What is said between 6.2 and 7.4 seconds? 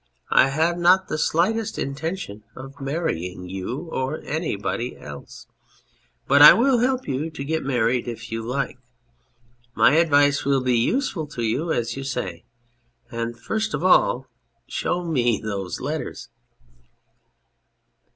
But I will help you